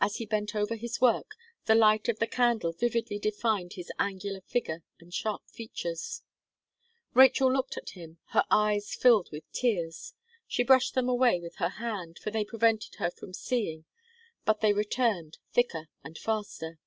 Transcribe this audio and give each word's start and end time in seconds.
As 0.00 0.18
he 0.18 0.26
bent 0.26 0.54
over 0.54 0.76
his 0.76 1.00
work, 1.00 1.32
the 1.64 1.74
light 1.74 2.08
of 2.08 2.20
the 2.20 2.28
candle 2.28 2.70
vividly 2.72 3.18
defined 3.18 3.72
his 3.72 3.90
angular 3.98 4.40
figure 4.42 4.84
and 5.00 5.12
sharp 5.12 5.42
features. 5.48 6.22
Rachel 7.14 7.52
looked 7.52 7.76
at 7.76 7.90
him; 7.90 8.18
her 8.26 8.44
eyes 8.48 8.94
filled 8.94 9.30
with 9.32 9.50
tears, 9.50 10.14
she 10.46 10.62
brushed 10.62 10.94
them 10.94 11.08
away 11.08 11.40
with 11.40 11.56
her 11.56 11.70
hand, 11.82 12.20
for 12.20 12.30
they 12.30 12.44
prevented 12.44 12.94
her 13.00 13.10
from 13.10 13.34
seeing, 13.34 13.86
but 14.44 14.60
they 14.60 14.72
returned 14.72 15.38
thicker 15.50 15.88
and 16.04 16.16
faster. 16.16 16.78